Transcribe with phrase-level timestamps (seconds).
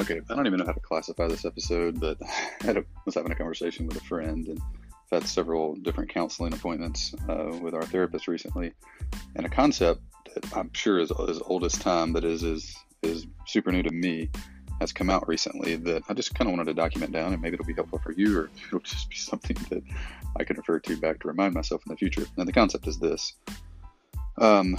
[0.00, 2.16] Okay, I don't even know how to classify this episode, but
[2.62, 4.60] I was having a conversation with a friend and
[5.12, 8.72] I've had several different counseling appointments uh, with our therapist recently,
[9.36, 10.00] and a concept
[10.34, 13.90] that I'm sure is as old as time, but is is is super new to
[13.90, 14.30] me,
[14.80, 17.54] has come out recently that I just kind of wanted to document down, and maybe
[17.54, 19.82] it'll be helpful for you, or it'll just be something that
[20.38, 22.24] I can refer to back to remind myself in the future.
[22.38, 23.34] And the concept is this:
[24.38, 24.78] um,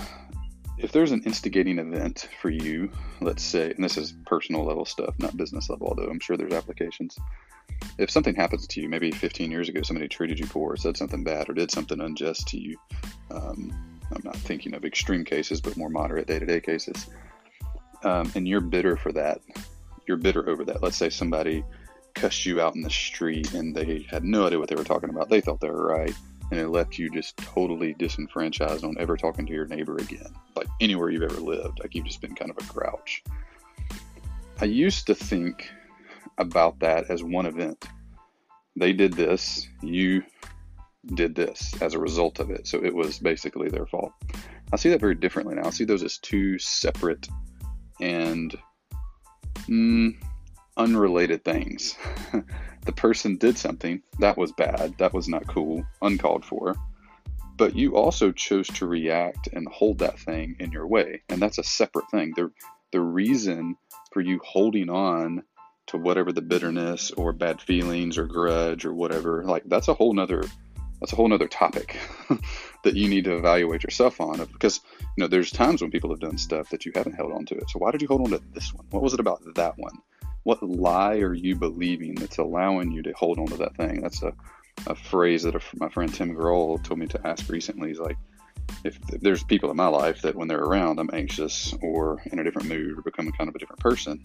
[0.78, 2.92] if there's an instigating event for you,
[3.22, 6.54] let's say, and this is personal level stuff, not business level, although I'm sure there's
[6.54, 7.18] applications.
[7.98, 11.24] If something happens to you, maybe 15 years ago, somebody treated you poor, said something
[11.24, 12.78] bad, or did something unjust to you.
[13.30, 17.10] Um, I'm not thinking of extreme cases, but more moderate day to day cases.
[18.04, 19.42] Um, and you're bitter for that.
[20.08, 20.84] You're bitter over that.
[20.84, 21.64] Let's say somebody
[22.14, 25.10] cussed you out in the street and they had no idea what they were talking
[25.10, 25.30] about.
[25.30, 26.14] They thought they were right
[26.54, 30.68] and it left you just totally disenfranchised on ever talking to your neighbor again, like
[30.80, 31.80] anywhere you've ever lived.
[31.80, 33.24] Like you've just been kind of a grouch.
[34.62, 35.68] I used to think
[36.38, 37.84] about that as one event.
[38.76, 40.22] They did this, you
[41.16, 42.68] did this as a result of it.
[42.68, 44.14] So it was basically their fault.
[44.72, 45.66] I see that very differently now.
[45.66, 47.28] I see those as two separate
[48.00, 48.56] and
[49.68, 50.16] mm,
[50.78, 51.96] unrelated things.
[52.86, 56.76] the person did something that was bad, that was not cool, uncalled for,
[57.58, 61.58] but you also chose to react and hold that thing in your way, and that's
[61.58, 62.34] a separate thing.
[62.36, 62.52] The
[62.92, 63.76] the reason
[64.12, 65.44] for you holding on
[65.88, 70.14] to whatever the bitterness or bad feelings or grudge or whatever, like that's a whole
[70.14, 70.44] nother
[71.04, 71.98] that's a whole nother topic
[72.84, 76.22] that you need to evaluate yourself on because you know there's times when people have
[76.22, 78.30] done stuff that you haven't held on to it so why did you hold on
[78.30, 79.98] to this one what was it about that one
[80.44, 84.02] what lie are you believing that's allowing you to hold on to that thing?
[84.02, 84.34] That's a,
[84.88, 87.90] a phrase that a, my friend Tim Grahl told me to ask recently.
[87.90, 88.18] He's like,
[88.84, 92.40] if, if there's people in my life that when they're around, I'm anxious or in
[92.40, 94.22] a different mood or become kind of a different person.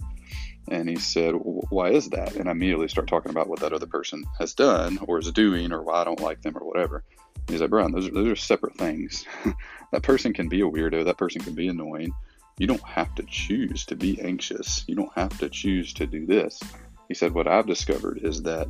[0.68, 2.34] And he said, why is that?
[2.34, 5.72] And I immediately start talking about what that other person has done or is doing
[5.72, 7.04] or why I don't like them or whatever.
[7.48, 9.24] He's like, Brian, those are, those are separate things.
[9.92, 11.04] that person can be a weirdo.
[11.04, 12.12] That person can be annoying.
[12.58, 14.84] You don't have to choose to be anxious.
[14.88, 16.60] You don't have to choose to do this.
[17.08, 18.68] He said, What I've discovered is that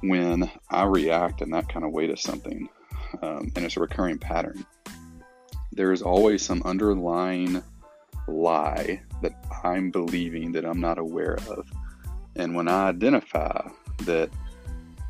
[0.00, 2.68] when I react in that kind of way to something,
[3.22, 4.64] um, and it's a recurring pattern,
[5.72, 7.62] there is always some underlying
[8.28, 9.32] lie that
[9.64, 11.66] I'm believing that I'm not aware of.
[12.36, 13.68] And when I identify
[14.02, 14.30] that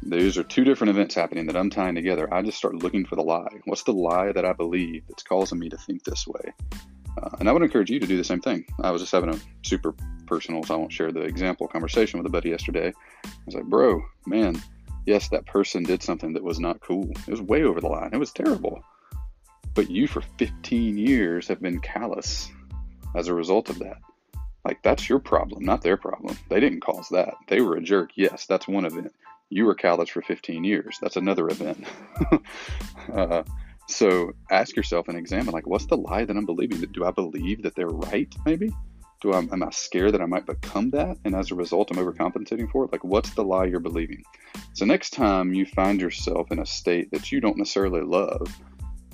[0.02, 3.16] those are two different events happening that I'm tying together, I just start looking for
[3.16, 3.60] the lie.
[3.64, 6.52] What's the lie that I believe that's causing me to think this way?
[7.22, 8.64] Uh, and I would encourage you to do the same thing.
[8.82, 9.94] I was just having a super
[10.26, 12.92] personal, so I won't share the example conversation with a buddy yesterday.
[13.24, 14.60] I was like, bro, man,
[15.06, 17.10] yes, that person did something that was not cool.
[17.10, 18.10] It was way over the line.
[18.12, 18.82] It was terrible.
[19.74, 22.50] But you, for 15 years, have been callous
[23.14, 23.98] as a result of that.
[24.64, 26.36] Like, that's your problem, not their problem.
[26.48, 27.34] They didn't cause that.
[27.48, 28.10] They were a jerk.
[28.14, 29.12] Yes, that's one event.
[29.48, 30.98] You were callous for 15 years.
[31.00, 31.84] That's another event.
[33.12, 33.42] uh,
[33.90, 36.80] so ask yourself and examine like, what's the lie that I'm believing?
[36.92, 38.32] Do I believe that they're right?
[38.44, 38.72] Maybe.
[39.20, 41.98] Do I am I scared that I might become that, and as a result, I'm
[41.98, 42.92] overcompensating for it?
[42.92, 44.22] Like, what's the lie you're believing?
[44.72, 48.48] So next time you find yourself in a state that you don't necessarily love,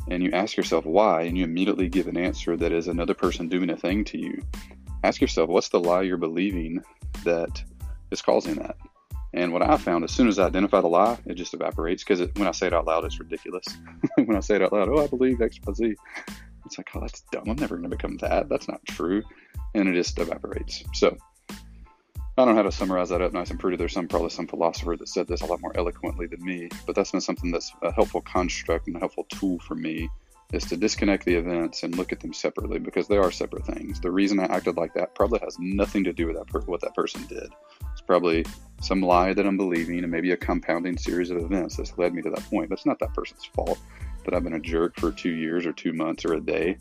[0.08, 3.48] and you ask yourself why, and you immediately give an answer that is another person
[3.48, 4.40] doing a thing to you,
[5.02, 6.84] ask yourself, what's the lie you're believing
[7.24, 7.60] that
[8.12, 8.76] is causing that?
[9.36, 12.20] And what I found, as soon as I identify the lie, it just evaporates because
[12.36, 13.66] when I say it out loud, it's ridiculous.
[14.16, 15.94] when I say it out loud, oh, I believe X, Y, Z.
[16.64, 17.44] It's like, oh, that's dumb.
[17.46, 18.48] I'm never going to become that.
[18.48, 19.22] That's not true.
[19.74, 20.84] And it just evaporates.
[20.94, 21.18] So
[21.50, 21.54] I
[22.44, 23.76] don't know how to summarize that up nice and pretty.
[23.76, 26.96] There's some probably some philosopher that said this a lot more eloquently than me, but
[26.96, 30.08] that's been something that's a helpful construct and a helpful tool for me
[30.52, 34.00] is to disconnect the events and look at them separately because they are separate things.
[34.00, 36.80] The reason I acted like that probably has nothing to do with that per- what
[36.82, 37.48] that person did.
[37.92, 38.44] It's probably
[38.80, 42.22] some lie that I'm believing and maybe a compounding series of events that's led me
[42.22, 42.68] to that point.
[42.68, 43.78] But it's not that person's fault
[44.24, 46.76] that I've been a jerk for two years or two months or a day.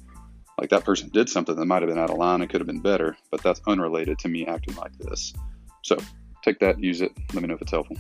[0.60, 2.68] Like that person did something that might have been out of line and could have
[2.68, 5.34] been better, but that's unrelated to me acting like this.
[5.84, 5.98] So
[6.44, 7.12] take that, use it.
[7.34, 7.98] Let me know if it's helpful.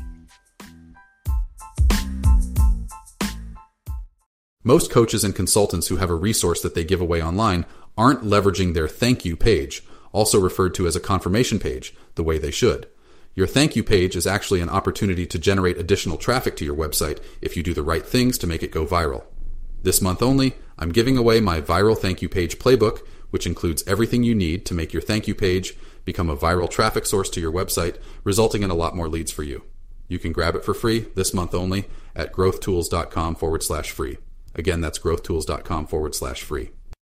[4.63, 7.65] Most coaches and consultants who have a resource that they give away online
[7.97, 12.39] aren't leveraging their thank you page, also referred to as a confirmation page, the way
[12.39, 12.87] they should.
[13.35, 17.21] Your thank you page is actually an opportunity to generate additional traffic to your website
[17.41, 19.25] if you do the right things to make it go viral.
[19.83, 24.23] This month only, I'm giving away my viral thank you page playbook, which includes everything
[24.23, 27.51] you need to make your thank you page become a viral traffic source to your
[27.51, 29.63] website, resulting in a lot more leads for you.
[30.07, 34.17] You can grab it for free this month only at growthtools.com forward slash free.
[34.53, 36.71] Again, that's growthtools.com forward slash free.